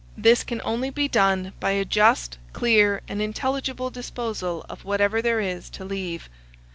[0.17, 5.39] This can only be done by a just, clear, and intelligible disposal of whatever there
[5.41, 6.27] is to leave.